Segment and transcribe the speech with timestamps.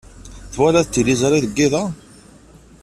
[0.53, 1.83] Twalaḍ tiliẓri deg yiḍ-a?